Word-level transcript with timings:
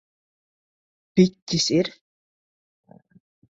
Piķis 1.19 1.69
ir? 1.77 1.93